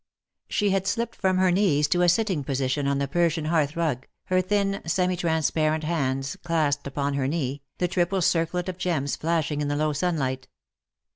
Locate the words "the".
2.97-3.07, 7.77-7.87, 9.67-9.75